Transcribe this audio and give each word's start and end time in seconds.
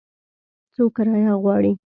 څو 0.73 0.83
کرایه 0.95 1.33
غواړي؟ 1.41 1.71